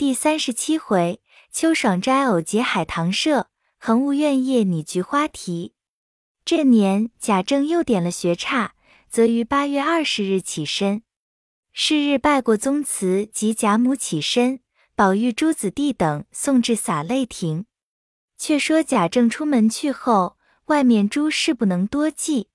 [0.00, 1.20] 第三十七回，
[1.52, 5.74] 秋爽斋偶结海棠社，恒务院夜拟菊花题。
[6.42, 8.72] 这年贾政又点了学差，
[9.10, 11.02] 则于八月二十日起身。
[11.74, 14.60] 是日拜过宗祠及贾母起身，
[14.96, 17.66] 宝玉、诸子弟等送至洒泪亭。
[18.38, 20.38] 却说贾政出门去后，
[20.68, 22.48] 外面诸事不能多记，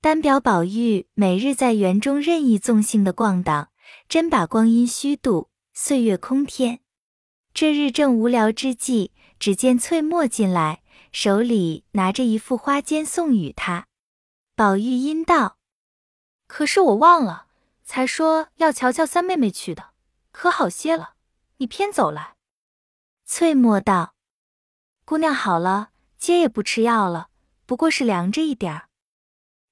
[0.00, 3.68] 单表宝玉每日在园中任意纵性的逛荡，
[4.08, 5.49] 真把光阴虚度，
[5.82, 6.80] 岁月空天。
[7.54, 13.86] 这日正无聊之际，只见翠墨进来，手里拿着一副花笺送与他。
[14.54, 15.56] 宝玉因道
[16.46, 17.46] ：“可是我忘了，
[17.82, 19.92] 才说要瞧瞧三妹妹去的，
[20.32, 21.14] 可好些了，
[21.56, 22.34] 你偏走来。”
[23.24, 24.14] 翠墨道。
[25.06, 27.30] 姑娘好了，接也不吃药了，
[27.64, 28.90] 不过是凉着一点儿。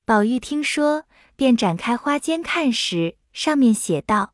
[0.07, 1.05] 宝玉听说，
[1.37, 4.33] 便展开花笺看时，上面写道：“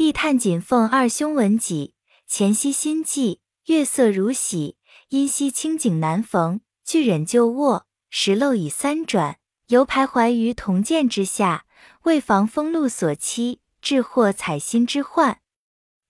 [0.00, 1.92] 地探锦凤二兄闻己，
[2.26, 4.78] 前夕心悸，月色如洗。
[5.10, 11.66] 因夕清景难逢，俱忍就卧，石漏已三转，犹徘徊于铜鉴之下，
[12.04, 15.42] 为防风露所欺，致获采薪之患。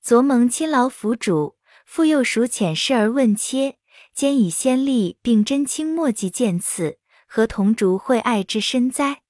[0.00, 3.78] 昨蒙亲劳府主，复又属浅事而问切。”
[4.14, 9.22] 兼以先例并真卿墨迹见赐，何同竹会爱之深哉？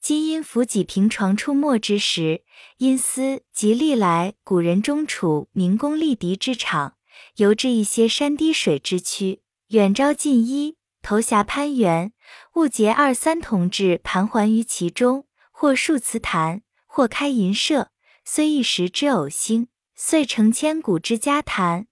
[0.00, 2.42] 今因扶己平床出没之时，
[2.78, 6.94] 因思及历来古人中处明宫立敌之场，
[7.36, 12.12] 游至一些山滴水之区，远招近依，投峡攀援，
[12.54, 17.90] 误结二三同志盘桓于其中，或数祠坛，或开银社，
[18.24, 21.86] 虽一时之偶兴，遂成千古之家谈。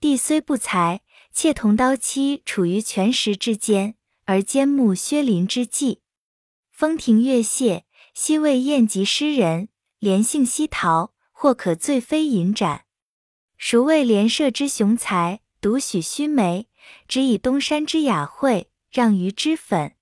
[0.00, 1.02] 帝虽不才。
[1.30, 3.94] 妾同刀妻处于权石之间，
[4.24, 6.00] 而兼慕薛林之际。
[6.78, 7.82] 风亭月榭，
[8.14, 12.84] 昔为宴集诗人，怜杏西桃，或可醉飞银盏。
[13.56, 16.68] 孰谓莲社之雄才，独许须眉，
[17.08, 19.96] 只以东山之雅惠，让鱼脂粉。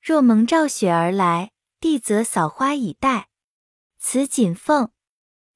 [0.00, 3.30] 若蒙照雪而来，帝则扫花以待。
[3.98, 4.90] 此锦凤。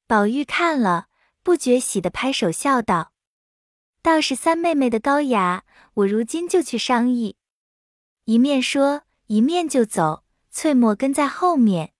[0.09, 1.07] 宝玉看了，
[1.45, 3.13] 不觉喜得拍手笑道。
[4.03, 5.65] 倒是三妹妹的高雅，
[5.95, 7.37] 我如今就去商议。
[8.25, 10.25] 一面说，一面就走。
[10.59, 11.93] 翠墨跟在后面。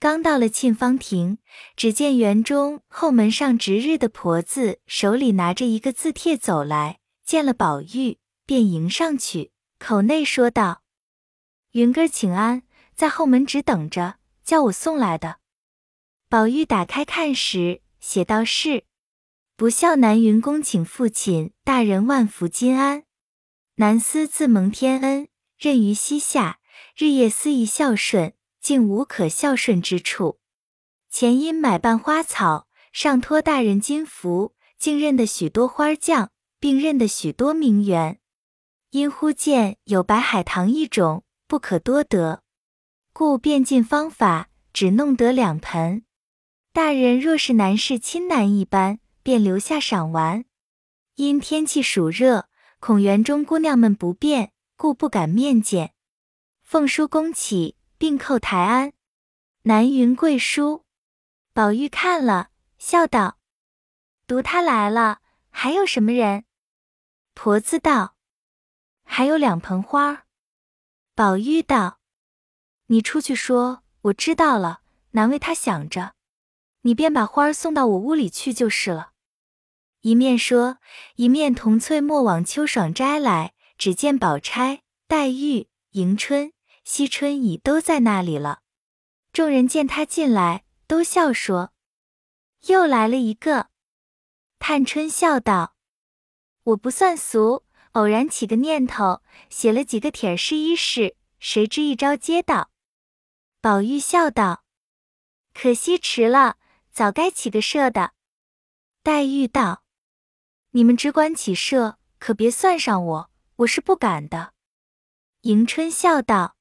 [0.00, 1.38] 刚到了沁芳亭，
[1.76, 10.82] 只见园中后门上值日的婆子手里拿着一个字帖走来，见了宝玉，便迎上去，口内说道
[11.70, 12.64] ：“云哥请安，
[12.96, 15.36] 在后门只等着，叫我送来的。”
[16.28, 18.86] 宝玉打开看时，写道是。
[19.54, 23.04] 不孝南云恭请父亲大人万福金安。
[23.76, 26.58] 南司自蒙天恩，任于膝下，
[26.96, 30.38] 日夜思义孝顺，竟无可孝顺之处。
[31.10, 38.20] 前因买办花草，上托大人金福，竟认得许多花匠，并认得许多名园。
[38.90, 42.42] 因忽见有白海棠一种，不可多得，
[43.12, 46.04] 故变尽方法，只弄得两盆。
[46.72, 49.00] 大人若是男士亲男一般。
[49.24, 50.44] 便留下赏玩，
[51.14, 55.93] 因天气暑热，恐园中姑娘们不便，故不敢面见。
[56.64, 58.94] 奉书恭起，并叩台安。
[59.62, 60.84] 南云贵书，
[61.52, 62.48] 宝玉看了，
[62.78, 63.38] 笑道
[64.26, 65.20] ：“读他来了，
[65.50, 66.46] 还有什么人？”
[67.34, 68.16] 婆子道
[69.04, 70.24] ：“还有两盆花。”
[71.14, 72.00] 宝玉道
[72.88, 74.80] ：“你出去说，我知道了，
[75.10, 76.14] 难为他想着。
[76.80, 79.12] 你便把花送到我屋里去就是了。”
[80.00, 80.78] 一面说，
[81.16, 83.52] 一面同翠墨往秋爽斋来。
[83.76, 86.53] 只见宝钗、黛玉、迎春、
[86.84, 88.60] 惜春已都在那里了。
[89.32, 91.72] 众人见他进来，都笑说
[92.68, 93.70] ：“又来了一个。”
[94.60, 95.74] 探春笑道
[96.62, 102.70] ：“我不算俗，偶然起个念头，写了几个帖试一试，谁知一招接到。”
[103.60, 104.64] 宝玉笑道
[105.52, 106.58] ：“可惜迟了，
[106.92, 108.12] 早该起个社的。”
[109.02, 109.82] 黛玉道。
[110.70, 114.52] 你们只管起社，可别算上我，我是不敢的。
[115.42, 116.53] 迎春笑道：“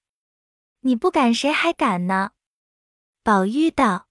[0.83, 2.31] 你不敢，谁还敢呢？”
[3.23, 4.07] 宝玉道：“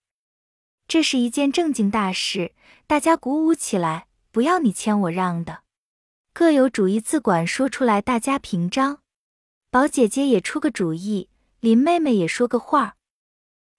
[0.86, 2.54] 这是一件正经大事，
[2.86, 5.62] 大家鼓舞起来，不要你谦我让的，
[6.32, 9.00] 各有主意，自管说出来，大家评章。
[9.70, 11.30] 宝姐姐也出个主意，
[11.60, 12.96] 林妹妹也说个话。”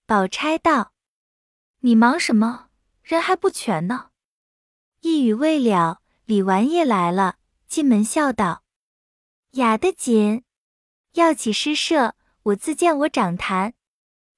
[0.07, 0.93] 宝钗道
[1.81, 2.69] ：“你忙什么？
[3.03, 4.09] 人还不全呢。”
[5.01, 5.99] 一语未了。
[6.25, 7.35] 李纨也来了，
[7.67, 8.63] 进门笑道
[9.59, 10.45] ：“雅得紧，
[11.15, 13.73] 要起诗社，我自见我长谈。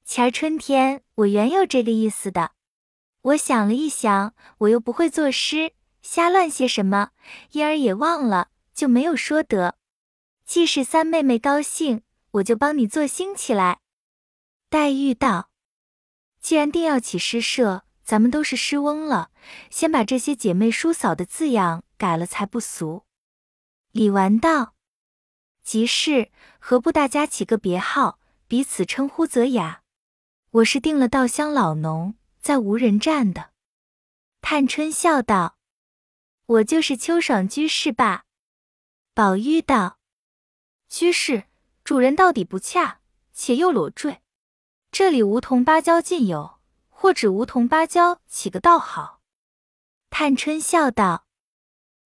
[0.03, 2.51] 前儿春天我原有这个意思的，
[3.21, 5.73] 我想了一想，我又不会作诗，
[6.03, 7.09] 瞎乱些什么，
[7.51, 9.79] 因而也忘了，就没有说得。
[10.45, 12.03] 既是三妹妹高兴，
[12.33, 13.79] 我就帮你做兴起来。
[14.69, 15.49] 黛玉道
[16.39, 19.31] ：“既然定要起诗社，咱们都是诗翁了，
[19.71, 23.05] 先把这些姐妹叔嫂的字样改了才不俗。”
[23.91, 24.74] 李纨道
[25.65, 29.81] ：“即是，何不大家起个别号，彼此称呼则雅？
[30.51, 33.49] 我是定了稻香老农，在无人站的。”
[34.41, 35.57] 探春笑道
[36.45, 38.25] ：“我就是秋爽居士罢。”
[39.15, 39.97] 宝玉道
[40.87, 41.45] ：“居士，
[41.83, 42.99] 主人到底不恰，
[43.33, 44.21] 且又裸坠。
[44.91, 46.59] 这里梧桐芭蕉尽有。”
[46.97, 49.21] 或指梧桐芭蕉起个道好。
[50.09, 51.27] 探春笑道：“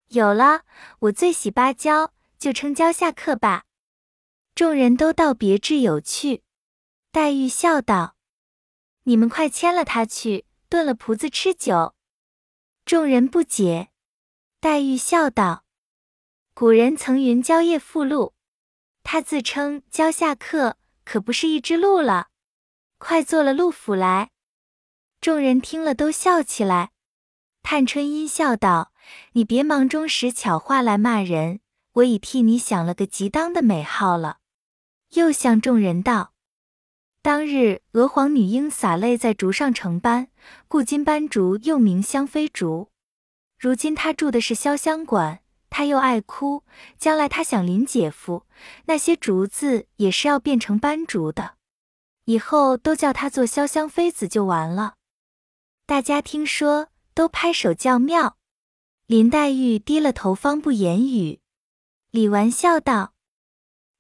[0.10, 0.64] 有了，
[1.00, 3.66] 我最喜芭蕉，就称蕉下客吧。”
[4.56, 6.44] 众人都道别致有趣。
[7.12, 8.16] 黛玉笑道
[9.04, 11.96] ：“你们快牵了他去，炖了仆子吃酒。”
[12.86, 13.90] 众人不解。
[14.60, 15.64] 黛玉笑道
[16.54, 18.34] ：“古人曾云蕉叶附鹿，
[19.04, 22.28] 他自称蕉下客，可不是一只鹿了。
[22.98, 24.32] 快做了鹿府来。”
[25.22, 26.92] 众人听了都笑起来。
[27.62, 28.92] 探春阴笑道
[29.34, 31.62] ：“你别忙中使巧话来骂人，
[31.94, 34.38] 我已替你想了个极当的美号了。”
[35.16, 36.34] 又向众人道
[37.24, 40.30] ：“当日娥皇女英洒泪在竹上成斑，
[40.68, 42.90] 故今斑竹又名香妃竹。
[43.58, 45.40] 如今她住的是潇湘馆，
[45.70, 46.64] 她又爱哭，
[46.98, 48.46] 将来她想临姐夫，
[48.86, 51.56] 那些竹子也是要变成斑竹的，
[52.26, 54.94] 以后都叫她做潇湘妃子就完了。”
[55.88, 58.38] 大家听说，都拍手叫妙。
[59.08, 61.40] 林黛玉低了头，方不言语。
[62.12, 63.14] 李纨笑道：“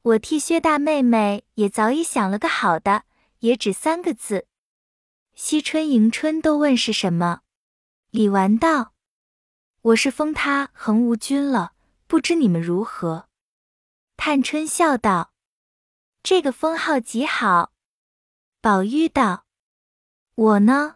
[0.01, 3.03] 我替薛大妹妹也早已想了个好的，
[3.39, 4.47] 也只三个字。”
[5.35, 7.41] 惜春、迎春都问是什么。
[8.09, 8.93] 李纨道
[9.81, 11.73] ：“我是封他恒无君了，
[12.07, 13.29] 不知你们如何？”
[14.17, 15.31] 探春笑道
[16.23, 17.73] ：“这个封号极好。”
[18.59, 19.45] 宝玉道
[20.33, 20.95] ：“我呢？”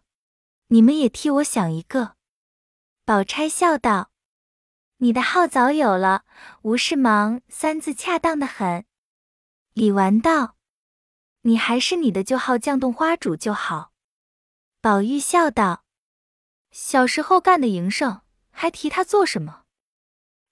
[0.67, 2.15] 你们也替我想一个。
[3.05, 4.09] 宝钗笑道
[5.03, 6.23] ：“你的号早有了，
[6.61, 8.85] 无事忙三字恰当的很。”
[9.75, 10.55] 李纨道
[11.43, 13.91] ：“你还是你的旧号绛洞花主就好。”
[14.79, 15.83] 宝玉笑道
[16.71, 19.63] ：“小时候干的营生，还提他做什么？”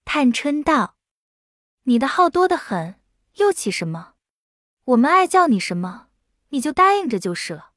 [0.04, 0.96] 探春道
[1.84, 3.00] ：“你的号多得很，
[3.36, 4.12] 又起什么？
[4.84, 6.08] 我们爱叫你什么，
[6.50, 7.70] 你就答应着就是了。”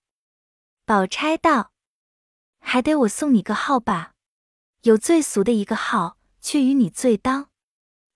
[0.84, 1.72] 宝钗道。
[2.60, 4.16] 还得我送你个号吧，
[4.82, 7.50] 有最俗的一个号，却与你最当。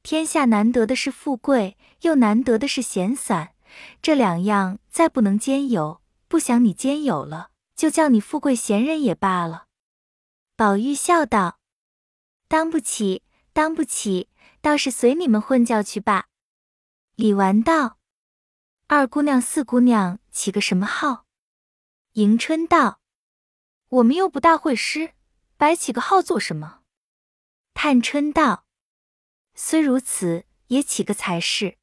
[0.03, 3.55] 天下难得的是富贵，又难得的是闲散，
[4.03, 9.65] 这两样再不能兼有，不想你兼有了，就叫你富贵闲人也罢了。
[10.55, 11.59] 宝玉笑道
[12.47, 14.29] ：“当不起，当不起，
[14.61, 16.27] 倒是随你们混叫去吧。”
[17.17, 17.97] 李纨道
[18.85, 21.25] ：“二姑娘、四姑娘起个什么号？”
[22.13, 23.01] 迎春道。
[23.89, 25.13] 我们又不大会诗，
[25.57, 26.78] 白起个号做什么？
[27.81, 28.65] 探春道
[29.55, 31.77] ：“虽如此，也起个才是。”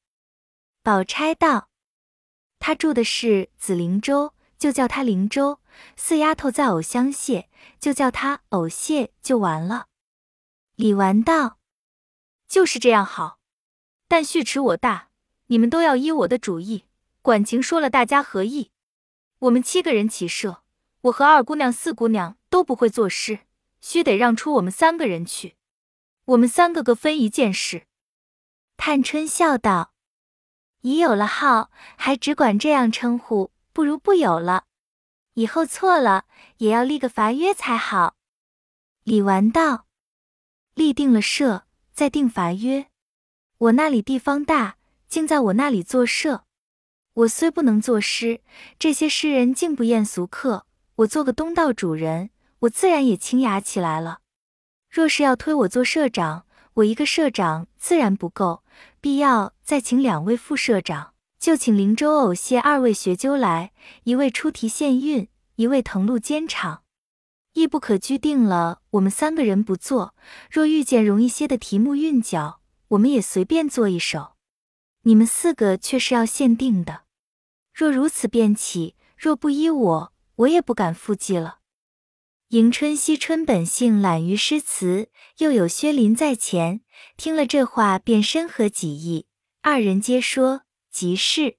[0.85, 1.71] 宝钗道
[2.61, 5.59] ：“他住的是紫菱洲，就叫他菱洲；
[5.97, 7.47] 四丫头在藕香榭，
[7.81, 9.87] 就叫他藕榭，就完了。”
[10.77, 11.61] 李纨道
[12.47, 13.39] ：“就是这样好，
[14.07, 15.09] 但续迟我大，
[15.47, 16.85] 你们都要依我的主意，
[17.23, 18.71] 管情说了，大家合意。
[19.39, 20.63] 我们七个人起社。”
[21.05, 23.47] 我和二姑娘、四姑娘都不会作诗，
[23.81, 25.56] 须得让出我们三个人去。
[26.27, 27.87] 我们三个各分一件事。
[28.77, 29.93] 探春笑道
[30.83, 34.65] ：“已有了号，还只管这样称呼，不如不有了。
[35.35, 36.25] 以后错了，
[36.59, 38.17] 也要立个罚约才好。”
[39.05, 39.87] 李纨道
[40.75, 42.89] ：“立定了社，再定罚约。
[43.59, 44.77] 我那里地方大，
[45.09, 46.45] 竟在我那里作社。
[47.15, 48.43] 我虽不能作诗，
[48.79, 50.67] 这些诗人竟不厌俗客。”
[50.97, 52.31] 我做个东道主人，
[52.61, 54.21] 我自然也清雅起来了。
[54.97, 58.63] 若是要推我做社长，我一个社长自然不够，
[58.99, 63.73] 必要再请两位副社长，就请灵州、藕谢二位学究来，
[64.05, 66.81] 一位出题献韵，一位誊录监场，
[67.53, 68.81] 亦不可拘定了。
[68.93, 70.15] 我们三个人不做，
[70.51, 74.37] 若遇见容易些的题目韵脚，我们也随便做一首。
[75.03, 77.03] 你们四个却是要限定的。
[77.75, 80.13] 若如此便起，若不依我。
[80.37, 81.59] 我也不敢复记了。
[82.51, 86.81] 迎春、惜春本性懒于诗词，又有薛林在前，
[87.17, 89.27] 听了这话便深合己意。
[89.63, 90.63] 二人皆说
[90.93, 91.59] 即是。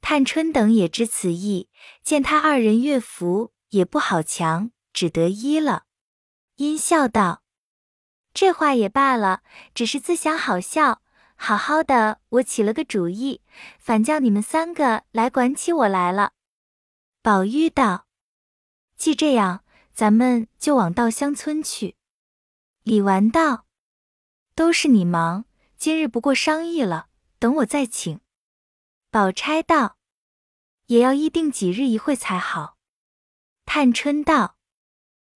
[0.00, 1.68] 探春等也知此意，
[2.02, 5.84] 见他二人乐服也不好强，只得依了。
[6.56, 7.44] 阴笑道
[8.34, 11.00] ：“这话也罢了，只是自想好笑。
[11.36, 13.42] 好好的，我起了个主意，
[13.78, 16.32] 反叫你们三个来管起我来了。”
[17.22, 18.08] 宝玉道
[18.98, 19.62] ：“既这样，
[19.98, 21.96] 咱们就往稻香村去。”
[22.86, 23.66] 李纨道
[24.54, 25.44] ：“都是你忙，
[25.76, 27.08] 今日不过商议了，
[27.40, 28.20] 等我再请。”
[29.10, 29.98] 宝钗道
[30.86, 32.76] ：“也要议定几日一会才好。”
[33.66, 34.56] 探春道：“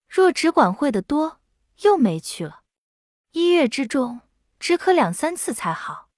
[0.07, 1.41] 若只管会的多，
[1.81, 2.61] 又没去了。
[3.31, 4.21] 一月之中，
[4.59, 6.11] 只可两三次才好。”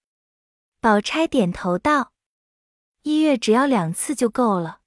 [0.81, 2.12] 宝钗点头道
[3.03, 4.81] ：“一月只要两次就够了。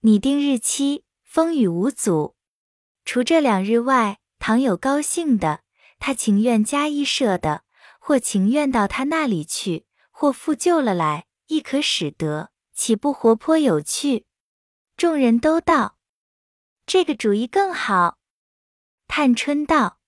[0.00, 2.35] 你定日期，风雨无阻。
[3.06, 5.60] 除这两日外，倘有高兴的，
[6.00, 7.62] 他情愿加一舍的，
[8.00, 14.26] 或情愿到他那里去，或复旧了来，亦可使得，岂不活泼有趣？”
[14.98, 15.96] 众人都道。
[16.84, 18.18] 这个主意更好，
[19.06, 20.00] 探春道：“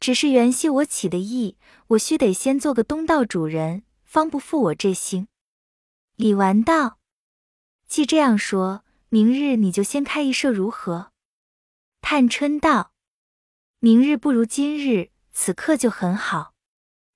[0.00, 1.58] 只是原系我起的意，
[1.88, 5.28] 我须得先做个东道主人，方不负我这心。”
[6.16, 6.98] 李纨道
[7.86, 11.12] ：“既这样说，明日你就先开一社如何？”
[12.08, 12.92] 探春道
[13.82, 16.54] ：“明日不如今日，此刻就很好。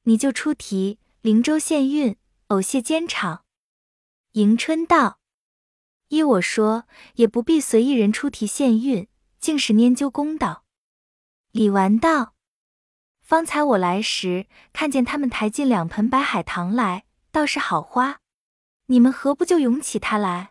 [0.03, 2.17] 你就出题，灵州县运，
[2.49, 3.45] 偶谢监场。”
[4.35, 5.21] 迎春道。
[6.09, 9.07] 依我说，也不必随一人出题献韵，
[9.39, 10.65] 竟是拈阄公道。
[11.53, 12.35] 李纨道
[13.23, 18.19] ：“方才我来时，看见他们抬进两盆白海棠来，倒是好花。
[18.87, 20.51] 你们何不就咏起它来？”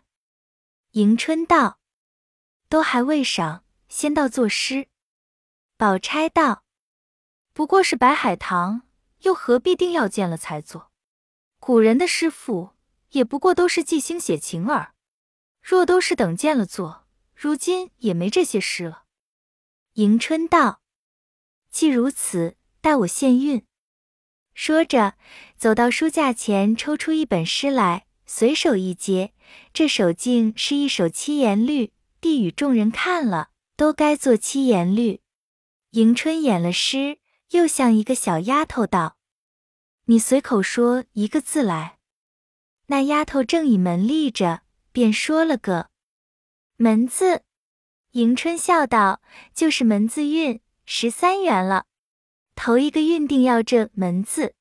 [0.92, 1.78] 迎春道
[2.70, 4.88] ：“都还未赏，先到作诗。”
[5.76, 6.64] 宝钗道
[7.52, 8.82] ：“不过是白海棠，
[9.18, 10.90] 又何必定要见了才做？
[11.58, 12.70] 古人的诗赋，
[13.10, 14.94] 也不过都是即兴写情耳。”
[15.62, 19.04] 若都是等见了做，如今也没这些诗了。
[19.94, 20.80] 迎春道
[21.70, 23.66] ：“既如此，待我献韵。”
[24.54, 25.16] 说着，
[25.56, 29.34] 走到书架前，抽出一本诗来，随手一接。
[29.74, 35.22] 这首竟是一首七言律，递与众人看了，都该做七言律。
[35.92, 37.18] 迎春演了诗，
[37.52, 39.16] 又向一个小丫头道
[40.04, 41.96] ：“你随口说一个字来。”
[42.88, 44.60] 那丫头正倚门立着。
[44.92, 45.88] 便说了个
[46.76, 47.44] 门字，
[48.10, 49.22] 迎春笑道
[49.54, 51.86] ：“就是门字韵，十三元了。
[52.54, 54.54] 头一个韵定要这门字。”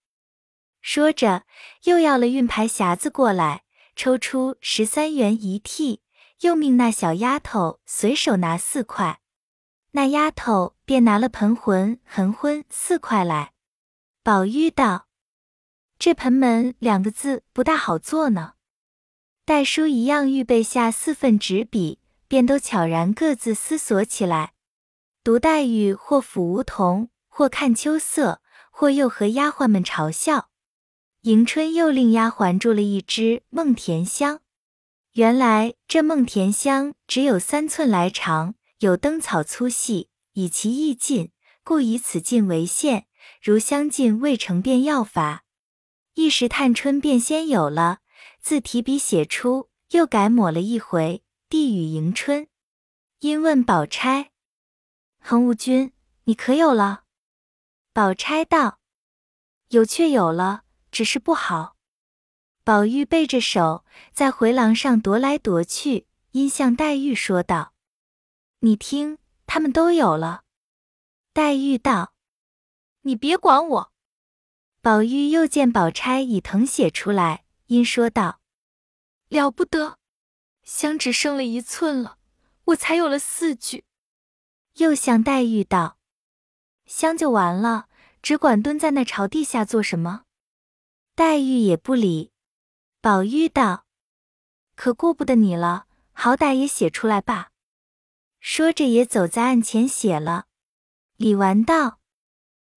[0.80, 1.44] 说着，
[1.84, 3.64] 又要了韵牌匣子过来，
[3.98, 6.00] 抽出十三元一屉，
[6.42, 9.20] 又命那小丫头随手拿四块。
[9.92, 13.54] 那丫头便拿了盆魂、横昏四块来。
[14.24, 15.08] 宝玉道
[15.98, 18.54] ：“这盆门两个字不大好做呢。”
[19.46, 24.54] 黛书一样预备下四份纸笔，便都悄然各自思索起来。
[25.24, 30.50] 独黛玉或抚梧桐，或看秋色，或又和丫鬟们嘲笑。
[31.24, 34.42] 迎春又令丫鬟住了一只梦甜香。
[35.20, 43.06] 原来这梦甜香只有三寸来长，有灯草粗细，以其意尽，故以此尽为限。
[43.42, 45.44] 如香尽未成，便要法。
[46.14, 48.00] 一时探春便先有了。
[48.40, 52.48] 自提笔写出，又改抹了一回，递与迎春。
[53.20, 54.32] 因问宝钗
[55.20, 55.92] ：“恒无君，
[56.24, 57.04] 你可有了？”
[57.92, 58.80] 宝钗道
[59.68, 61.76] ：“有，却有了，只是不好。”
[62.64, 67.74] 宝玉背着手在回廊上踱来踱去，因向黛玉说道
[68.60, 70.44] ：“你听，他们都有了。”
[71.34, 72.14] 黛玉道
[73.04, 73.92] ：“你别管我。”
[74.82, 77.46] 宝玉又见宝钗已誊写出来。
[77.70, 78.42] 因说道
[79.30, 80.00] ：“了不得，
[80.64, 82.18] 香只剩了一寸了，
[82.66, 83.86] 我才有了四句。”
[84.78, 86.00] 又向黛玉道
[86.88, 87.88] ：“香就完了，
[88.24, 90.24] 只管蹲在那朝地下做什么？”
[91.14, 92.32] 黛玉也不理。
[93.02, 93.86] 宝玉道
[94.76, 97.52] ：“可顾不得你了，好歹也写出来吧。”
[98.42, 100.48] 说着也走在案前写了。
[101.16, 102.02] 李纨道：“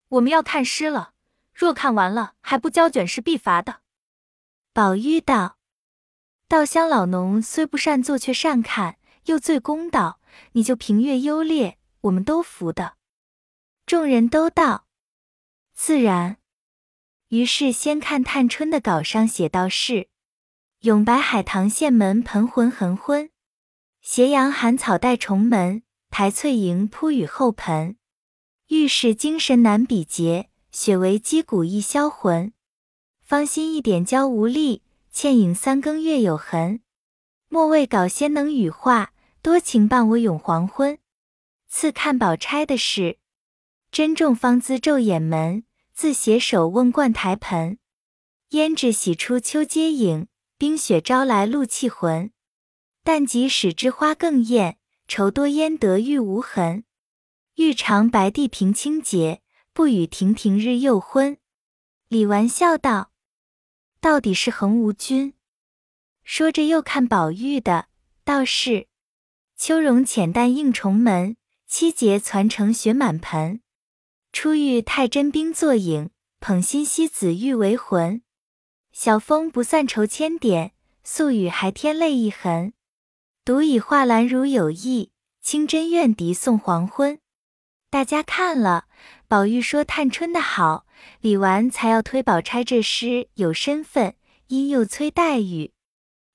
[0.08, 1.14] 我们要看诗了，
[1.54, 3.80] 若看完了还不交卷，是必罚的。”
[4.74, 5.56] 宝玉道
[6.46, 10.20] ：“稻香老农虽不善做，却善看，又最公道。
[10.52, 12.98] 你就评阅优劣，我们都服的。”
[13.86, 14.86] 众人都道
[15.72, 16.36] ：“自然。”
[17.30, 20.08] 于是先看探春的稿上写道是
[20.82, 23.30] ：“永白海棠县门盆浑横昏，
[24.00, 27.96] 斜阳寒草带重门，苔翠盈铺雨后盆。
[28.66, 32.52] 遇事精神难比劫，雪为击鼓易销魂。”
[33.22, 34.82] 芳心一点娇无力，
[35.12, 36.80] 倩影三更月有痕。
[37.48, 40.98] 莫为稿先能羽化，多情伴我永黄昏。
[41.68, 43.18] 次看宝钗的事，
[43.92, 45.62] 珍重方姿皱眼门，
[46.00, 47.78] 自携手问灌台盆。
[48.52, 52.32] 胭脂洗出秋阶影，冰雪招来露气魂。
[53.04, 56.84] 但即使之花更艳，愁多焉得玉无痕。
[57.56, 59.42] 欲尝白帝平清洁，
[59.74, 61.36] 不与亭亭日又昏。
[62.08, 63.12] 李纨笑道
[64.00, 65.34] ：“到底是恒无君。”
[66.24, 67.88] 说着又看宝玉的，
[68.24, 68.88] 道是
[69.54, 73.60] ：“秋容浅淡映重门，七节攒成雪满盆。
[74.32, 78.22] 初遇太真冰作影，捧心西子玉为魂。
[78.92, 80.72] 晓风不散愁千点，
[81.02, 82.72] 宿雨还添泪一痕。
[83.44, 87.18] 独倚画栏如有意，清真怨笛送黄昏。”
[87.90, 88.86] 大家看了，
[89.26, 90.86] 宝玉说探春的好，
[91.20, 94.14] 李纨才要推宝钗这诗有身份，
[94.46, 95.72] 因又催黛玉。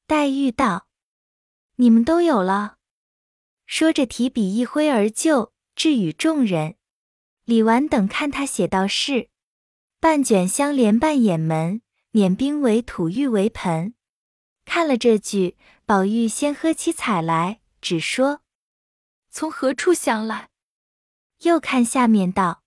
[0.05, 0.87] 黛玉道
[1.77, 2.75] ：“你们都有了。”
[3.65, 6.75] 说着提笔一挥而就，置与众人。
[7.45, 9.29] 李纨等看他写道是
[10.01, 13.93] ：“半卷香帘半掩门，碾冰为土玉为盆。”
[14.65, 18.41] 看了这句，宝玉先喝起彩来，只说
[19.29, 20.49] ：“从何处想来？”
[21.43, 22.63] 又看下面道：“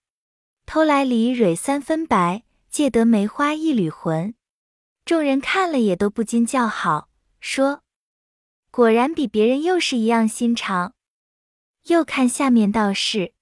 [0.65, 4.35] 偷来梨蕊三分白，借得梅花一缕魂。”
[5.05, 7.09] 众人看了也都不禁叫好，
[7.41, 7.83] 说
[8.71, 10.95] ：“果然比别人又是一样心肠。”
[11.89, 13.33] 又看下面道是：“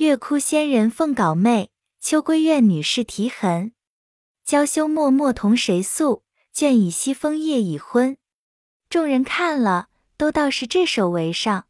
[0.00, 3.74] 月窟仙人凤稿妹，秋闺怨女士啼痕。
[4.46, 6.24] 娇羞脉脉同谁诉？
[6.54, 8.16] 倦倚西风夜已昏。”
[8.88, 11.66] 众人看了都道是这首为上。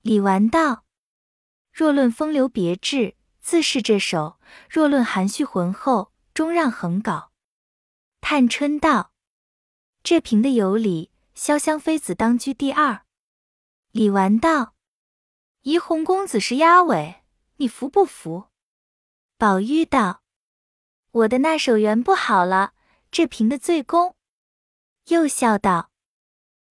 [0.00, 0.84] 李纨道。
[1.72, 4.38] 若论风流别致，自是这首；
[4.70, 7.32] 若论含蓄浑厚，终让横稿。
[8.20, 9.10] 探春道
[10.04, 13.02] ：“这评的有理，潇湘妃子当居第二。”
[13.90, 14.76] 李纨道
[15.62, 17.24] ：“怡红公子是压尾，
[17.56, 18.48] 你服不服？”
[19.38, 20.22] 宝玉道
[21.12, 22.72] ：“我的那首原不好了，
[23.10, 24.16] 这评的最公。”
[25.08, 25.90] 又笑道：“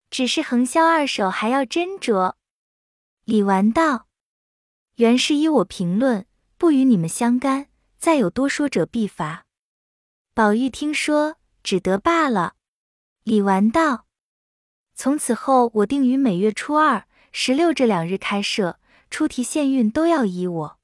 [0.09, 2.35] 只是横销二首，还要斟酌。”
[3.25, 4.07] 李纨道。
[4.95, 6.25] 原是依我评论，
[6.57, 7.67] 不与你们相干。
[7.97, 9.45] 再有多说者，必罚。
[10.33, 12.55] 宝玉听说，只得罢了。
[13.23, 14.05] 李纨道
[14.95, 20.79] ：“从此后，我定于每月初二、十六这两日开设，出题限韵都要依我。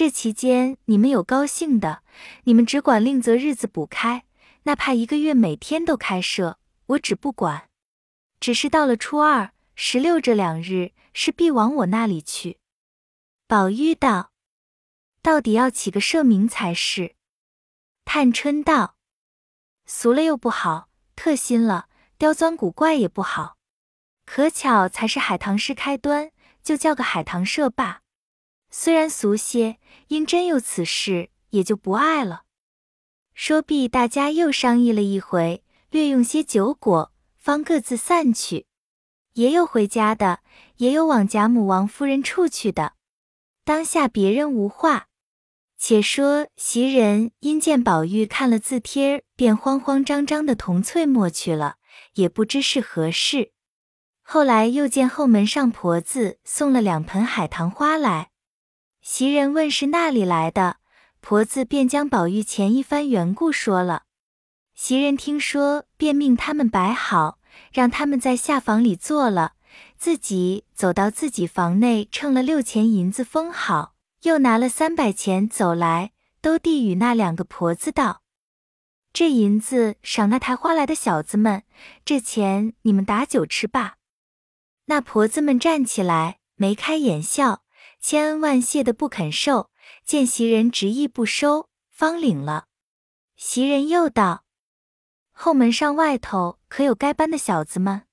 [0.00, 2.02] 这期间，你们有高兴的，
[2.44, 4.22] 你们只管另择日子补开；
[4.62, 7.68] 哪怕一个月每天都开设，我只不管。
[8.40, 12.56] 只是到了初二、十六这两日，是必往我那里去。”
[13.46, 14.32] 宝玉道
[15.20, 17.14] ：“到底要起个社名才是。”
[18.06, 18.96] 探春道
[19.84, 23.58] ：“俗了又不好，特新了刁钻古怪也不好。
[24.24, 26.30] 可巧才是海棠诗开端，
[26.62, 28.00] 就叫个海棠社罢。
[28.70, 29.78] 虽然俗些，
[30.08, 32.42] 因真有此事，也就不爱了。”
[33.34, 38.66] 说毕，大家又商议了一回，略用些酒果，方各自散去。
[39.34, 40.40] 也有回家的，
[40.76, 42.94] 也有往贾母、王夫人处去的。
[43.64, 45.06] 当下别人无话，
[45.78, 51.76] 且说袭人因见宝玉看了字帖，便慌慌张张的同翠墨去了，
[52.14, 53.52] 也不知是何事。
[54.22, 58.29] 后来又见后门上婆子送了两盆海棠花来，
[59.02, 60.76] 袭人问是那里来的，
[61.20, 64.02] 婆子便将宝玉前一番缘故说了。
[64.74, 67.38] 袭人听说，便命他们摆好，
[67.72, 69.54] 让他们在下房里坐了。
[69.96, 78.22] 自己走到自己房内，称了六钱银子封好，又拿了三百钱走来，都递与那两个婆子道
[79.14, 81.62] ：“这银子赏那抬花来的小子们，
[82.04, 83.96] 这钱你们打酒吃吧。”
[84.86, 87.62] 那婆子们站起来，眉开眼笑，
[88.00, 89.70] 千恩万谢的不肯受，
[90.04, 92.66] 见袭人执意不收，方领了。
[93.36, 94.44] 袭人又道
[95.32, 98.06] ：“后门上外头可有该班的小子们？”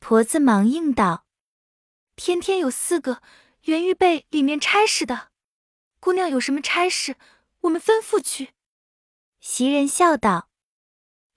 [0.00, 1.26] 婆子忙应道
[2.16, 3.22] ：“天天有四个，
[3.62, 5.28] 原预备里面差事的。
[6.00, 7.16] 姑娘有什么差事，
[7.60, 8.54] 我们吩咐去。”
[9.40, 10.48] 袭人笑道：“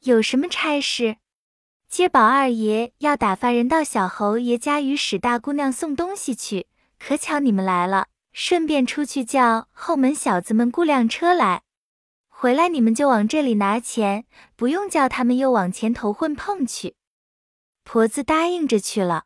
[0.04, 1.18] 有什么差事？
[1.90, 6.68] 接宝二爷要打发人到小侯爷家与史大姑娘送东西去。
[7.00, 11.64] 可巧你们来了，顺便出去叫后门小子们雇辆车来。
[12.28, 16.96] 回来你们就往这里拿钱，不用叫他们又往前头混碰去。”
[17.84, 19.26] 婆子答应着去了。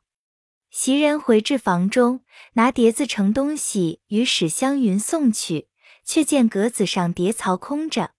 [0.69, 2.21] 袭人回至房中，
[2.53, 5.67] 拿碟子盛东西与史湘云送去，
[6.05, 8.11] 却见格子上碟槽空着。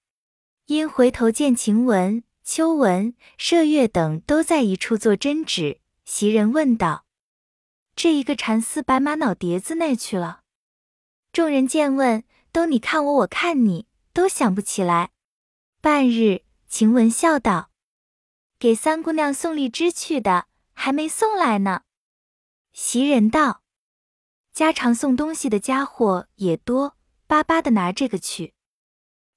[0.66, 7.06] 因回头见晴雯、秋雯、麝月等都在一处做针纸，袭人问道
[7.94, 10.42] ：“这一个蚕丝白玛瑙碟子那去了？
[11.33, 15.11] 众人见问，都你看我，我看你，都想不起来。
[15.81, 17.70] 半日，晴雯笑道
[18.59, 21.83] ：“给三姑娘送荔枝去的，还没送来呢。”
[22.72, 23.62] 袭人道
[24.52, 28.55] ：“家常送东西的家伙也多，巴巴的拿这个去。”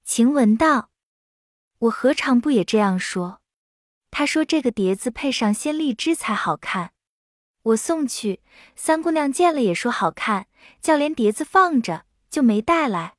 [0.05, 0.91] 晴雯道
[1.79, 3.41] ：“我何尝不也这样说？
[4.11, 6.93] 他说这个碟子配上鲜荔枝才好看。”
[7.65, 8.41] 我送去，
[8.75, 10.45] 三姑娘见了也说好看，
[10.81, 13.15] 叫连碟子放着，就没带来。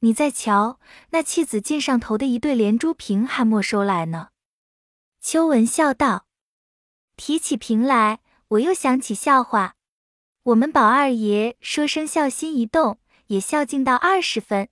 [0.00, 0.78] 你再瞧
[1.10, 4.28] 那弃子进上头的一对连珠瓶，还没收来呢。
[5.20, 6.26] 秋文笑道
[7.16, 9.74] ：“提起瓶来，我又想起笑话。
[10.44, 14.68] 我们宝二爷说声孝心一动，也孝敬到二十分。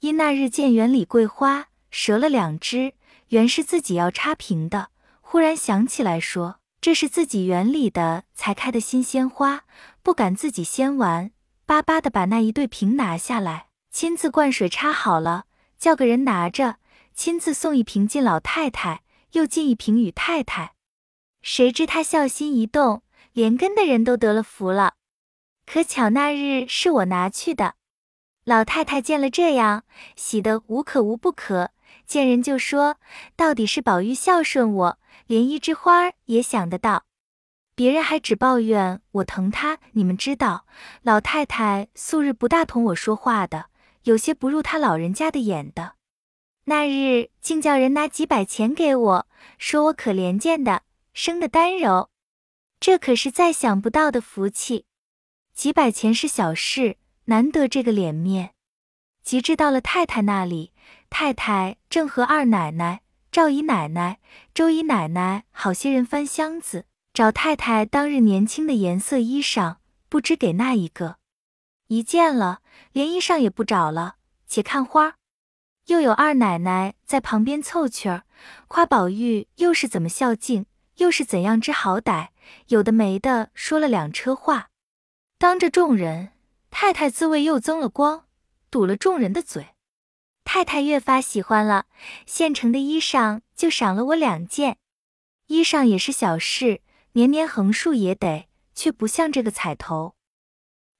[0.00, 2.92] 因那日见园里桂花折了两枝，
[3.28, 4.90] 原是自己要插瓶的，
[5.22, 9.64] 忽然想起来说。”这是自己园里的才开的新鲜花，
[10.02, 11.30] 不敢自己先玩，
[11.64, 15.46] 巴巴的把那一对瓶拿下来，亲自灌水插好了，
[15.78, 16.76] 叫个人拿着，
[17.14, 19.00] 亲自送一瓶进老太太，
[19.32, 20.74] 又进一瓶与太太。
[21.40, 24.96] 谁知他孝心一动，连跟的人都得了福了。
[25.64, 27.76] 可巧那日是我拿去的，
[28.44, 29.84] 老太太见了这样，
[30.16, 31.70] 喜得无可无不可，
[32.06, 32.98] 见人就说，
[33.34, 34.98] 到底是宝玉孝顺我。
[35.26, 37.04] 连一枝花也想得到，
[37.74, 39.78] 别人还只抱怨我疼他。
[39.92, 40.66] 你们知道，
[41.02, 43.66] 老太太素日不大同我说话的，
[44.04, 45.94] 有些不入她老人家的眼的。
[46.66, 49.26] 那日竟叫人拿几百钱给我，
[49.58, 50.82] 说我可怜见的，
[51.12, 52.08] 生的单柔，
[52.80, 54.86] 这可是再想不到的福气。
[55.52, 58.54] 几百钱是小事，难得这个脸面。
[59.22, 60.72] 及至到了太太那里，
[61.08, 63.03] 太太正和二奶奶。
[63.34, 64.20] 赵姨奶奶、
[64.54, 71.16] 周姨奶奶，好些人翻箱子找太太当日年轻的颜色衣裳，不知给那一个。
[71.88, 72.60] 一见了，
[72.92, 75.16] 连衣裳也不找了，且看花。
[75.86, 78.22] 又有二奶奶在旁边凑趣儿，
[78.68, 80.66] 夸宝玉又是怎么孝敬，
[80.98, 82.28] 又是怎样之好歹，
[82.68, 84.68] 有的没的说了两车话，
[85.38, 86.28] 当着众人，
[86.70, 88.26] 太太自谓又增了光，
[88.70, 89.73] 堵了众人的嘴。
[90.54, 91.86] 太太越发喜欢了，
[92.26, 94.78] 现成的衣裳就赏了我两件。
[95.46, 96.80] 衣裳也是小事，
[97.14, 100.14] 年年横竖也得，却不像这个彩头。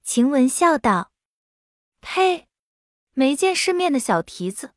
[0.02, 1.12] 晴雯笑道
[2.02, 2.48] ：“呸，
[3.12, 4.72] 没见世面的小蹄子，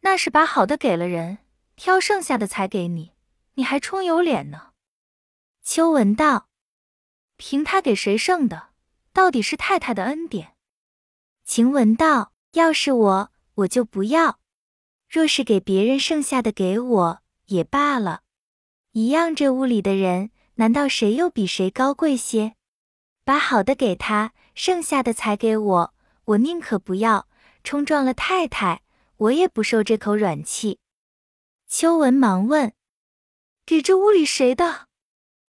[0.00, 1.38] 那是把好的给了人，
[1.76, 3.12] 挑剩下的才给你，
[3.54, 4.72] 你还充有脸呢。”
[5.64, 6.50] 秋文道
[7.38, 8.72] ：“凭他给谁剩的，
[9.14, 10.54] 到底是太太的恩典。”
[11.46, 13.31] 晴雯道：“要是我。”
[13.62, 14.38] 我就不要，
[15.08, 18.22] 若是给别人剩下的给我也罢了，
[18.92, 19.34] 一样。
[19.34, 22.54] 这屋里的人，难道谁又比谁高贵些？
[23.24, 25.94] 把好的给他，剩下的才给我，
[26.24, 27.28] 我宁可不要，
[27.62, 28.82] 冲撞了太太，
[29.16, 30.78] 我也不受这口软气。
[31.68, 32.72] 秋文忙问
[33.64, 34.88] ：“给这屋里谁的？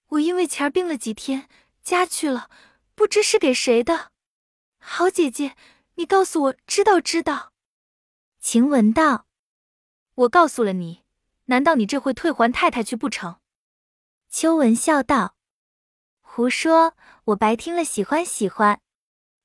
[0.10, 1.50] 我因为前儿病了几天，
[1.82, 2.50] 家去了，
[2.96, 4.12] 不知是给谁的。
[4.78, 5.56] 好姐姐，
[5.96, 7.53] 你告诉我知道知道。”
[8.44, 9.26] 晴雯道
[10.16, 11.04] ：“我告诉了你，
[11.46, 13.38] 难道你这会退还太太去不成？”
[14.30, 15.38] 秋文笑道
[16.20, 16.94] ：“胡说！
[17.24, 18.82] 我白听了，喜欢喜欢。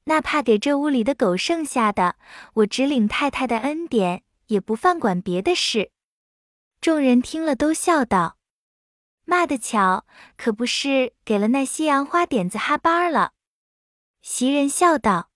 [0.06, 2.16] 那怕给这屋里的狗剩下的，
[2.54, 5.92] 我只领太太的恩典，也不犯管别的事。”
[6.82, 8.36] 众人听了都笑道
[9.24, 10.06] ：“骂得巧，
[10.36, 13.32] 可不是给了那西洋花点子哈巴了？”
[14.20, 15.30] 袭人笑道：“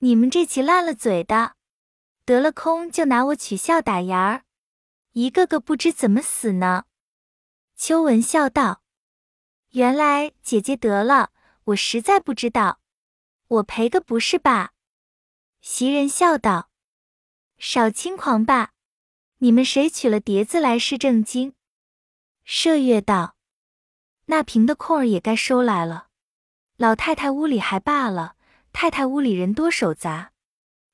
[0.00, 1.56] 你们这起烂了嘴的！”
[2.30, 4.44] 得了空就拿我取笑打牙儿，
[5.14, 6.84] 一个个不知怎么死呢。
[7.74, 8.82] 秋文笑道
[9.74, 11.32] ：“原来姐姐得了，
[11.64, 12.78] 我实在不知道，
[13.48, 14.74] 我赔个不是吧？”
[15.60, 16.70] 袭人笑道
[17.58, 18.74] ：“少轻狂吧，
[19.38, 21.54] 你们谁取了碟子来是正经？”
[22.46, 23.34] 麝月道
[24.26, 26.06] ：“那瓶的空儿也该收来了。
[26.76, 28.36] 老太太屋里还罢了，
[28.72, 30.30] 太太屋里人多手杂。”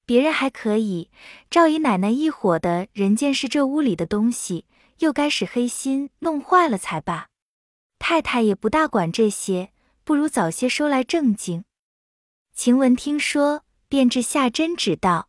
[0.06, 1.10] 别人还可以，
[1.50, 4.64] 赵姨奶奶一伙的人见是这屋里的东西，
[5.00, 7.28] 又该使黑心弄坏了才罢。
[7.98, 9.72] 太太也不大管这些，
[10.04, 11.64] 不如早些收来正经。
[12.54, 15.28] 晴雯听说，便至下针指道：“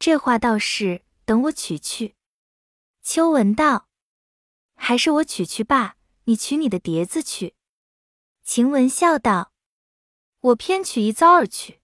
[0.00, 2.16] 这话倒是，等我取去。”
[3.02, 3.86] 秋文道
[4.74, 7.54] ：“还是我取去罢，你取你的碟子去。”
[8.42, 9.52] 晴雯笑道
[10.40, 11.78] ：“我偏取一遭儿去。”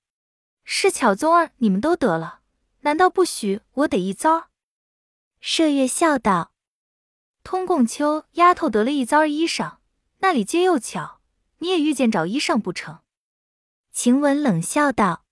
[0.65, 2.41] 是巧宗儿，你们都得了，
[2.81, 4.49] 难道不许我得一遭？
[5.43, 6.53] 麝月笑道
[7.43, 9.79] ：“通共秋丫头得了一遭衣裳，
[10.19, 11.21] 那里皆又巧，
[11.59, 13.01] 你也遇见找衣裳不成？”
[13.93, 15.25] 晴雯冷笑道：“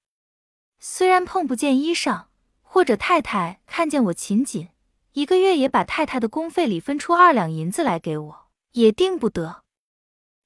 [0.80, 2.26] 虽然碰不见衣裳，
[2.62, 4.68] 或者太太看见我勤谨，
[5.12, 9.62] 一个月也把太太的工费里分出二两银子来给我，也定不得。”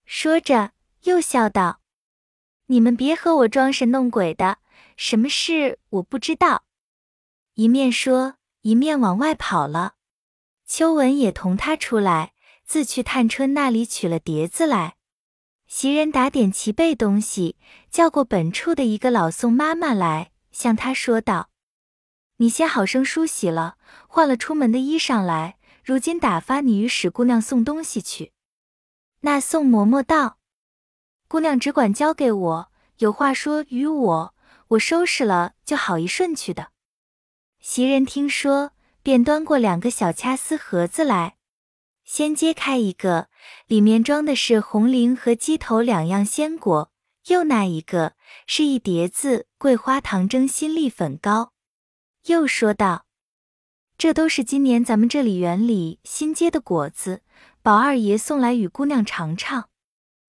[0.04, 0.72] 说着
[1.04, 1.80] 又笑道
[2.66, 4.58] ：“你们别和我装神弄鬼的，
[4.96, 6.64] 什么事我不知道。”
[7.54, 9.94] 一面说，一面往外跑了。
[10.66, 12.32] 秋文也同他出来，
[12.64, 14.96] 自去探春那里取了碟子来。
[15.66, 17.56] 袭人打点齐备东西，
[17.90, 21.50] 叫过本处的一个老宋妈妈来，向他说道
[22.38, 23.76] ：“你先好生梳洗了，
[24.08, 25.58] 换了出门的衣裳来。
[25.84, 28.32] 如今打发你与史姑娘送东西去。”
[29.20, 30.38] 那宋嬷嬷道
[31.28, 34.34] ：“姑娘只管交给我，有话说与我，
[34.68, 36.68] 我收拾了就好一顺去的。”
[37.60, 38.72] 袭人听说，
[39.02, 41.36] 便端过两个小掐丝盒子来，
[42.04, 43.28] 先揭开一个，
[43.66, 46.90] 里面装的是红菱和鸡头两样鲜果；
[47.28, 48.14] 又拿一个，
[48.46, 51.52] 是一碟子桂花糖蒸新粒粉糕。
[52.26, 53.06] 又说道
[53.96, 57.22] ：“这都是今年咱们这里园里新结的果子，
[57.62, 59.70] 宝二爷送来与姑娘尝尝。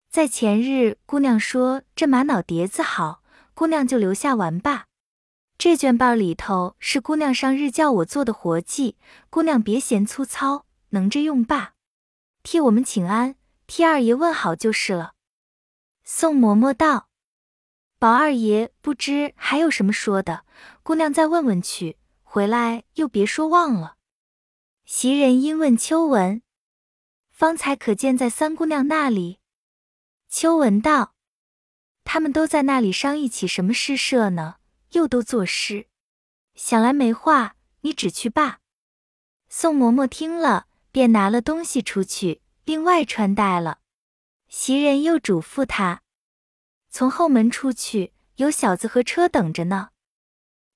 [0.10, 3.22] 在前日，姑娘说这玛瑙碟子好，
[3.56, 4.86] 姑娘就留下玩罢。”
[5.58, 8.98] 这卷报里头是姑娘上日叫我做的活计，
[9.30, 11.74] 姑娘别嫌粗糙，能着用罢。
[12.44, 15.14] 替我们请安，替二爷问好就是了。
[16.04, 17.08] 宋嬷嬷道
[17.98, 20.46] ：“宝二爷不知还有什么说的，
[20.84, 23.96] 姑娘再问问去，回来又别说忘了。”
[24.86, 26.44] 袭人因问秋文
[27.32, 29.40] ：“方才可见在三姑娘那里？”
[30.30, 31.15] 秋文道
[32.06, 34.56] ：“他们都在那里商议起什么诗社呢。”
[34.92, 35.88] 又都作诗，
[36.54, 38.60] 想来没话，你只去罢。
[39.50, 43.80] 宋嬷嬷听了，便拿了东西出去，另外穿戴了。
[44.48, 46.04] 袭人又嘱咐他，
[46.90, 49.90] 从后门出去，有小子和车等着呢。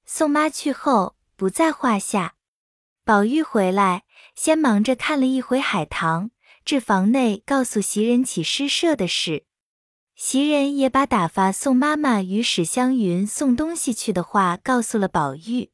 [0.05, 2.35] 宋妈去后，不在话下。
[3.05, 4.03] 宝玉回来，
[4.35, 6.31] 先忙着看了一回海棠，
[6.65, 9.45] 至房内告诉袭人起诗社的事。
[10.21, 15.71] 袭人也把打发宋妈妈与史湘云送东西去的话告诉了宝玉。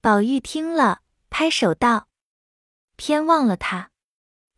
[0.00, 2.08] 宝玉听了，拍手道
[2.98, 3.92] ：“偏忘了他，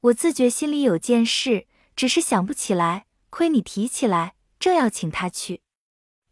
[0.01, 3.05] 我自觉心里有件事，只是想不起来。
[3.29, 5.61] 亏你提起来，正要请他去。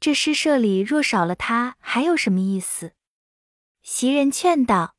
[0.01, 2.95] 这诗社里若少了他，还有什么意思？”
[3.85, 4.97] 袭人劝道：“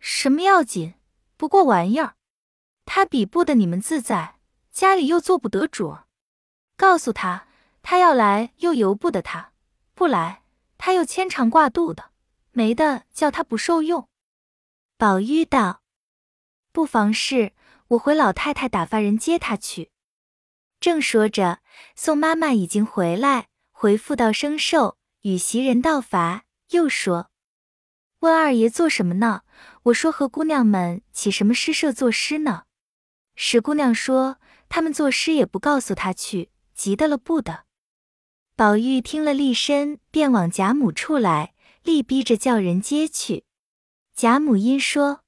[0.00, 0.94] 什么要紧？
[1.36, 2.14] 不过玩意儿。
[2.86, 4.36] 他比不得你们自在，
[4.72, 5.98] 家里又做不得主。”
[6.76, 7.46] 告诉他，
[7.82, 9.52] 他要来又由不得他，
[9.94, 10.42] 不来
[10.76, 12.10] 他又牵肠挂肚的，
[12.50, 14.08] 没的叫他不受用。
[14.96, 15.82] 宝玉道
[16.72, 17.52] ：“不妨事，
[17.88, 19.90] 我回老太太打发人接他去。”
[20.80, 21.60] 正说着，
[21.94, 27.30] 宋妈妈已经回来，回复到生寿，与袭人道罚，又说
[28.20, 29.42] ：“问二爷做什么呢？
[29.84, 32.64] 我说和姑娘们起什么诗社作诗呢？
[33.36, 36.50] 史姑娘说他们作诗也不告诉他去。”
[36.84, 37.64] 急得了不得，
[38.56, 43.46] 宝玉听了立身，便往贾母处来，力逼着叫人接去。
[44.14, 45.22] 贾母因说：“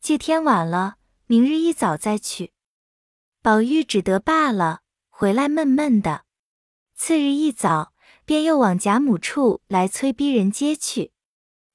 [0.00, 0.94] 借天晚了，
[1.26, 2.52] 明日一早再去。”
[3.42, 4.80] 宝玉只得罢了，
[5.10, 6.24] 回来闷闷的。
[6.94, 7.92] 次日一早，
[8.24, 11.12] 便又往贾母处来催逼人接去，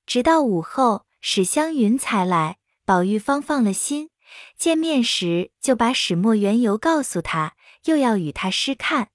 [0.08, 4.10] 直到午后，史湘云才来，宝玉方放了心。
[4.58, 7.54] 见面时，就把始末缘由告诉他。
[7.86, 9.10] 又要与他诗看，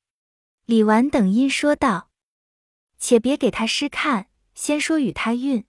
[0.65, 2.11] 李纨等因说道
[2.99, 5.67] ：“且别给他诗看，先说与他韵。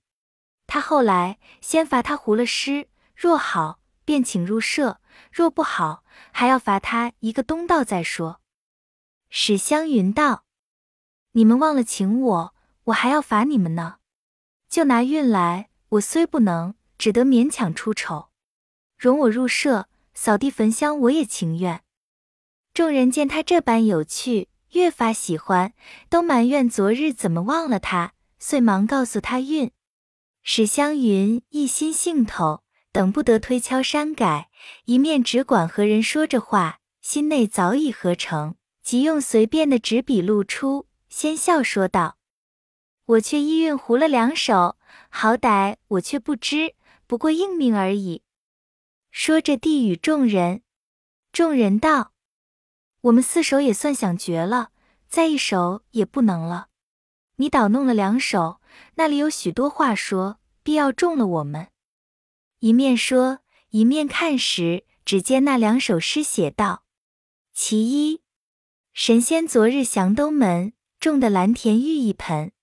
[0.67, 5.01] 他后来先罚他糊了诗，若好便请入社，
[5.31, 8.39] 若不好还要罚他一个东道再说。”
[9.29, 10.45] 史湘云道
[11.33, 13.97] ：“你们忘了请我，我还要罚你们呢。
[14.69, 18.29] 就拿韵来，我虽不能，只得勉强出丑。
[18.97, 21.82] 容我入社，扫地焚香，我也情愿。”
[22.73, 25.73] 众人见他这般有趣，越发喜欢，
[26.09, 29.71] 都埋怨昨日怎么忘了他，遂忙告诉他韵。
[30.41, 34.49] 史湘云一心兴头，等不得推敲删改，
[34.85, 42.17] 一面只管和人说着话，心内早已合成，即用随便的纸笔露出，先笑说道
[43.05, 44.77] ：“我却意韵糊了两首，
[45.09, 46.73] 好歹我却不知，
[47.05, 48.23] 不过应命而已。”
[49.11, 50.63] 说着递与众人，
[51.31, 52.12] 众人道。
[53.03, 54.69] 我们四首也算想绝了，
[55.09, 56.69] 再一首也不能了。
[57.35, 58.61] 你倒弄了两首，
[58.95, 61.67] 那里有许多话说，必要中了我们。
[62.59, 63.39] 一面说，
[63.71, 66.85] 一面看时，只见那两首诗写道：
[67.51, 68.21] 其一，
[68.93, 72.53] 神仙昨日降东门，种的蓝田玉一盆。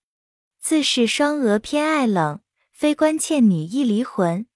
[0.59, 2.40] 自是双娥偏爱冷，
[2.72, 4.46] 非关倩女亦离魂。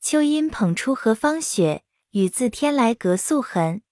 [0.00, 3.82] 秋阴捧出何方雪，雨自天来隔素痕。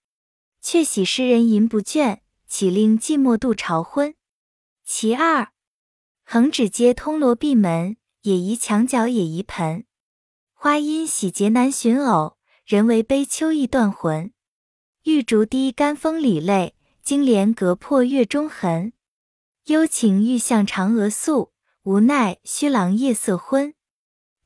[0.60, 4.14] 却喜诗人吟不倦，岂令寂寞度朝昏。
[4.84, 5.52] 其二，
[6.24, 9.84] 横指街通罗闭门，也宜墙角也宜盆。
[10.52, 14.32] 花阴喜结难寻偶，人为悲秋意断魂。
[15.04, 18.92] 玉竹低干风里泪，金莲隔破月中痕。
[19.66, 21.52] 幽情欲向嫦娥诉，
[21.84, 23.72] 无奈虚郎夜色昏。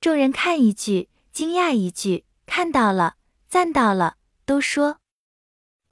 [0.01, 3.17] 众人看一句，惊讶一句，看到了，
[3.49, 4.99] 赞到了，都说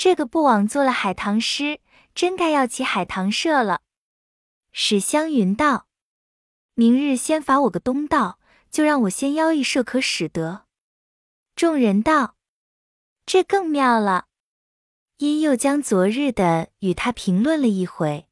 [0.03, 1.79] 这个不枉做了海棠诗，
[2.13, 3.83] 真该要起海棠社了。
[4.73, 5.87] 史湘云道
[6.75, 10.65] ：“明日先罚我个东道，就让我先邀一社可使得。”
[11.55, 12.35] 众人道
[13.25, 14.27] ：“这更妙了。”
[15.19, 18.27] 因又将昨日的与他评论了一回。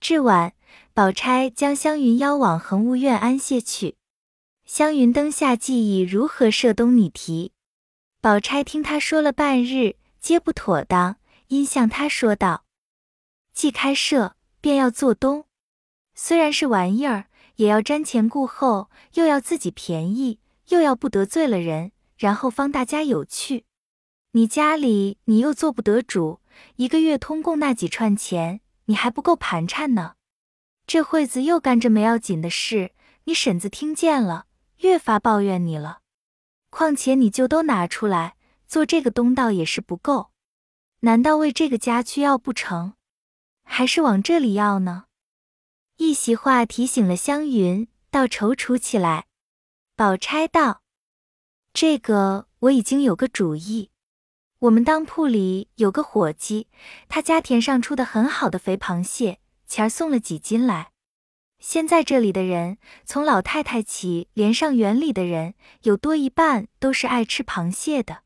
[0.00, 0.54] 至晚，
[0.94, 3.98] 宝钗将湘云邀往恒芜院安歇去。
[4.64, 7.52] 湘云灯下计议如何设东拟题。
[8.22, 11.16] 宝钗听他说了半日，皆不妥当，
[11.48, 12.64] 因向他说道
[13.52, 14.32] ：“既开设，
[14.62, 15.44] 便要做东，
[16.14, 23.66] 虽然是玩意儿，也要瞻前顾后，又要自己便宜，又要不得罪了人，然后方大家有趣。”
[24.32, 26.40] 你家里你又做不得主，
[26.76, 30.14] 一个月通共那几串钱，你还不够盘缠呢。
[30.86, 32.92] 这会子又干这没要紧的事，
[33.24, 34.46] 你婶子听见了，
[34.78, 35.98] 越发抱怨你了。
[36.70, 40.30] 况且你就都拿出来做这个东道也是不够，
[41.00, 42.94] 难道为这个家去要不成？
[43.62, 45.04] 还是往这里要呢？
[45.96, 49.26] 一席话提醒了湘云，倒踌躇起来。
[49.96, 50.82] 宝钗道
[51.72, 53.90] ：“这个我已经有个主意。”
[54.58, 56.66] 我们当铺里有个伙计，
[57.08, 60.90] 他家田上出的很好的肥螃蟹，前儿送了几斤来。
[61.60, 68.23] 现在这里的人，从老太太起，连上园里的人，有多一半都是爱吃螃蟹的。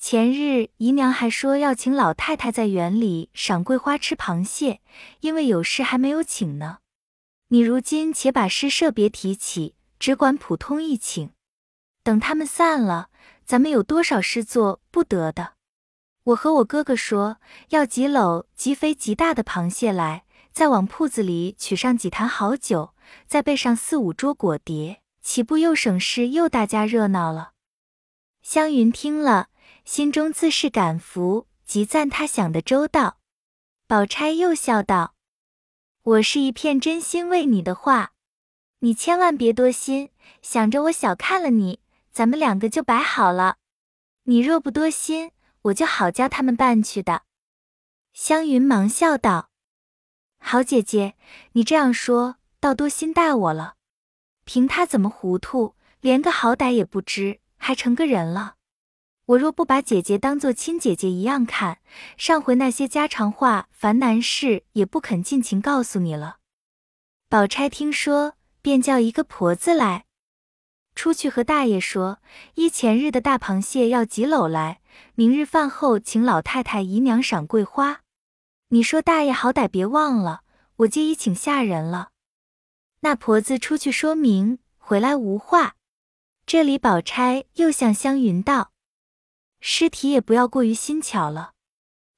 [0.00, 4.80] 前日姨娘还说要请老太太在园里赏桂花吃螃蟹，
[5.20, 6.78] 因为有事还没有请呢。
[7.48, 11.30] 你如今且把诗社别提起，只管普通一请。
[12.02, 13.10] 等他们散了，
[13.44, 15.52] 咱们有多少事做不得的？
[16.24, 17.36] 我和我哥哥说，
[17.68, 22.94] 要几篓极肥极大的螃蟹来，再往铺子里取上几坛好酒，
[23.26, 27.50] 再备上四五桌果碟，岂不又省事又大家热闹了？
[28.42, 29.48] 湘云听了，
[29.84, 33.18] 心中自是感服，极赞他想的周到。
[33.86, 35.14] 宝钗又笑道
[36.02, 38.12] ：“我是一片真心为你的话，
[38.80, 40.10] 你千万别多心，
[40.42, 41.80] 想着我小看了你，
[42.12, 43.56] 咱们两个就摆好了。
[44.24, 45.32] 你若不多心。”
[45.64, 47.24] 我就好教他们办去的。
[48.14, 49.50] 湘云忙笑道
[50.40, 51.16] ：“好姐姐，
[51.52, 53.74] 你这样说，倒多心待我了。
[54.46, 58.54] 凭他怎么糊涂，连个好歹也不知，还成个人了。
[59.30, 61.78] 我若不把姐姐当做亲姐姐一样看，
[62.16, 66.38] 上回那些家常话、烦难事，也不肯尽情告诉你了。”
[67.30, 70.06] 宝钗听说，便叫一个婆子来。
[70.96, 72.18] 出去和大爷说，
[72.54, 74.80] 依前日的大螃蟹要几篓来，
[75.14, 78.00] 明日饭后请老太太姨娘赏桂花。
[78.70, 80.40] 你说大爷好歹别忘了，
[80.78, 82.10] 我借已请下人了。
[83.00, 85.76] 那婆子出去说明，回来无话。
[86.44, 88.72] 这里宝钗又向湘云道
[89.60, 91.52] ：“诗题也不要过于新巧了。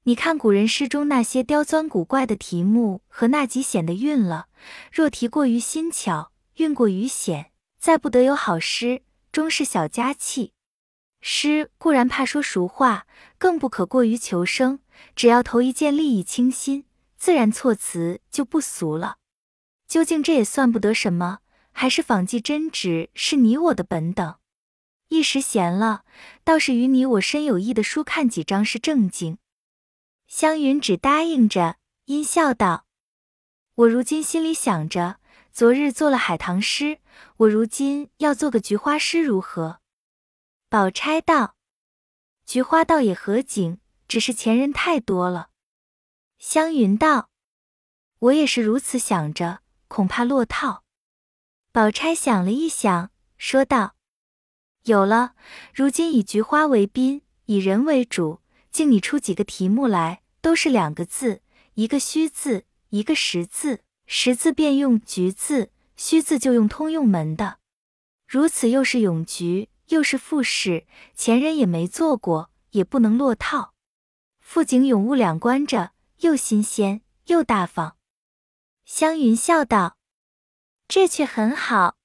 [0.04, 4.46] 你看古人诗中那些刁钻古怪的题目和那几显的韵了，
[4.90, 7.50] 若题过于新巧，韵过于显。”
[7.82, 9.02] 再不得有好诗，
[9.32, 10.52] 终是小家气。
[11.20, 14.78] 诗固然怕说俗话，更不可过于求生。
[15.16, 16.84] 只要投一件立意清新，
[17.16, 19.16] 自然措辞就不俗了。
[19.88, 21.40] 究竟这也算不得什么，
[21.72, 24.36] 还是仿迹真旨是你我的本等。
[25.12, 26.06] 一时闲了，
[26.42, 29.36] 倒是与你我深有意的书看几章是正经。
[30.26, 31.76] 湘云只答应着，
[32.06, 32.86] 阴笑道
[33.76, 35.18] ：“我如今心里想着。”
[35.52, 36.98] 昨日做了海棠诗，
[37.36, 39.80] 我如今要做个菊花诗，如何？
[40.70, 41.56] 宝钗道
[42.46, 45.50] ：“菊花倒也合景，只是前人太多了。”
[46.40, 47.28] 湘云道
[48.18, 50.84] ：“我也是如此想着，恐怕落套。”
[51.70, 53.94] 宝钗想了一想，说道
[54.84, 55.34] ：“有了，
[55.74, 61.42] 如今以菊花为宾，以人为主，竟你出几个题目来，都是两个字，
[61.74, 63.80] 一个虚字，一个实字。”
[64.14, 67.58] 实字便用菊字，虚字就用通用门的。
[68.26, 73.72] 如此又是咏菊，又是赋诗，前人也没做过，也不能落套。
[74.40, 77.96] 富景咏物两关着，又新鲜又大方。
[78.84, 79.96] 湘云笑道
[80.88, 81.96] ：“这却很好，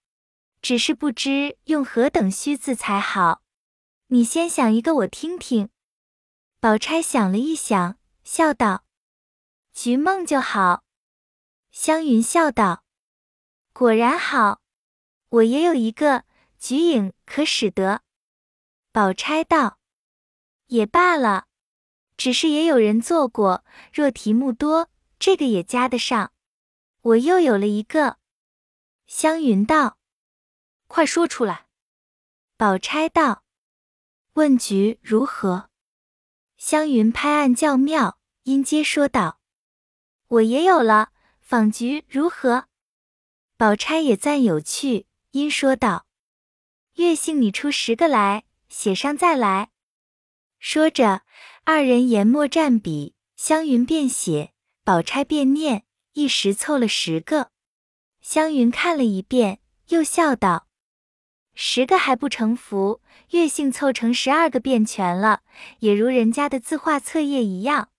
[0.61, 3.41] 只是不知用何等虚字才好。
[4.07, 5.69] 你先想一个，我听听。”
[6.59, 8.83] 宝钗想了一想，笑道
[9.73, 10.83] ：“菊梦就好。”
[11.71, 12.83] 湘云笑道
[13.73, 14.61] ：“果然好，
[15.29, 16.23] 我也有一个
[16.57, 18.01] 菊影，可使得？”
[18.91, 19.77] 宝钗道
[20.67, 21.45] ：“也罢了，
[22.17, 24.89] 只是也有人做过，若题目多，
[25.19, 26.31] 这个也加得上。”
[27.01, 28.17] 我又有了一个，
[29.05, 29.96] 湘云道
[30.87, 31.67] ：“快说出来。”
[32.57, 33.43] 宝钗道
[34.33, 35.69] ：“问菊如何？”
[36.57, 39.39] 湘云拍案叫妙，音阶说道
[40.27, 42.67] ：“我也有了，访菊如何？”
[43.57, 46.05] 宝钗也赞有趣，因说道
[46.95, 49.71] ：“月杏，你出十个来，写上再来。”
[50.59, 51.21] 说着，
[51.63, 55.85] 二人研墨蘸笔，湘云便写，宝钗便念。
[56.13, 57.51] 一时凑了十个，
[58.21, 59.59] 湘云看了一遍，
[59.89, 60.66] 又笑道
[61.59, 63.01] ：“十个还不成符，
[63.31, 65.41] 月姓凑成十二个便全了，
[65.79, 67.89] 也如人家的字画册页一样。”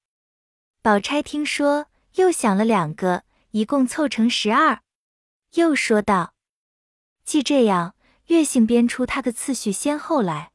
[0.81, 4.83] 宝钗听说，又想了两个，一共凑成十二，
[5.55, 6.35] 又说道
[7.27, 7.97] ：“既这样，
[8.27, 10.53] 月姓编出他的次序先后来。”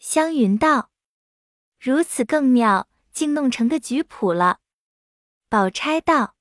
[0.00, 0.88] 湘云道
[1.78, 4.60] ：“如此更妙，竟弄成个局谱了。”
[5.50, 6.34] 宝钗道。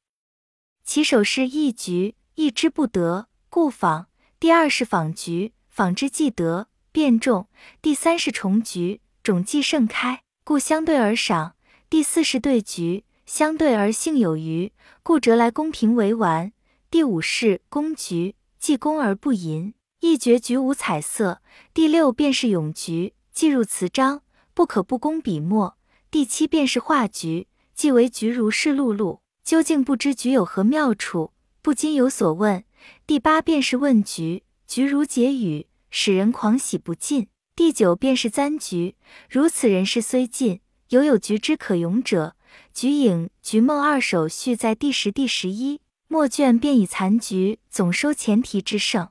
[0.86, 4.05] 起手是一局，一之不得，故仿；
[4.39, 7.47] 第二是仿局，仿之既得，变重；
[7.82, 11.55] 第三是重局，种既盛开，故相对而赏；
[11.89, 14.71] 第四是对局，相对而性有余，
[15.03, 16.53] 故折来公平为完；
[16.89, 21.41] 第五是公局，既公而不淫，一绝局无彩色；
[21.73, 24.21] 第六便是咏局，既入词章，
[24.53, 25.76] 不可不工笔墨；
[26.09, 29.19] 第七便是画局，既为局如是碌碌。
[29.43, 32.63] 究竟不知局有何妙处，不禁有所问。
[33.05, 37.28] 第八便是问局，菊如解语，使人狂喜不尽。
[37.55, 38.95] 第九便是簪菊，
[39.30, 42.36] 如此人事虽尽，犹有菊之可咏者。
[42.74, 49.09] 菊影、菊梦二首序在第十、第十一末卷，便以残局总收前提之胜。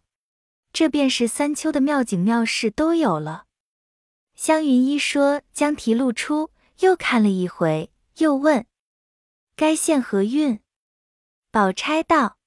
[0.73, 3.45] 这便是三秋的妙景妙事都有了。
[4.35, 6.51] 湘云一说，将题露出，
[6.81, 8.67] 又看了一回，又问。
[9.55, 10.61] 该献何韵？
[11.51, 12.39] 宝钗道：“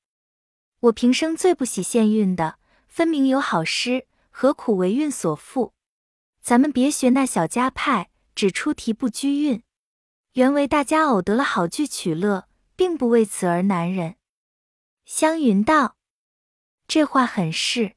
[0.82, 2.60] 我平生最不喜献韵的，
[2.98, 5.74] 分明有好诗，何苦为韵所缚？
[6.42, 9.62] 咱们别学那小家派，只出题不拘韵。
[10.32, 14.16] 原为大家偶得了好句取乐，并不为此而难人。”
[15.06, 15.96] 湘云道
[16.90, 17.94] ：“这话很是，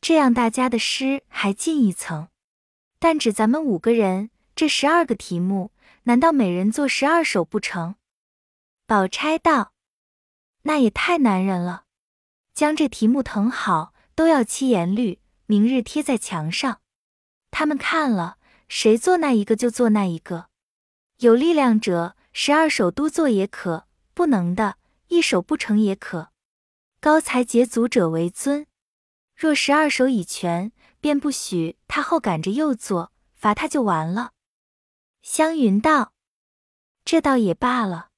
[0.00, 2.28] 这样大家的诗还进一层。
[2.98, 5.72] 但只咱们五个人，这十二个题目，
[6.04, 7.96] 难道每人做十二首不成？”
[8.88, 9.74] 宝钗道
[10.64, 11.84] ：“那也太难人了，
[12.54, 16.80] 将这题目誊好，都要漆颜绿，明日贴在墙上。
[17.50, 18.38] 他们看了，
[18.68, 20.48] 谁做那一个就做那一个。
[21.18, 24.76] 有力量者，十二首都做也可；不能的，
[25.08, 26.32] 一首不成也可。
[27.00, 28.66] 高才捷足者为尊。
[29.34, 34.32] 若十二首已全，便不许他后赶着又做，罚他就完了。”
[35.22, 36.12] 湘云道
[37.04, 38.10] ：“这倒也罢了。”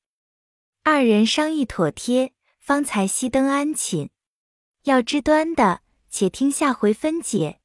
[0.85, 4.11] 二人商议妥帖，方才熄灯安寝。
[4.83, 5.81] 要知端的，
[6.17, 7.64] 且听下回分解。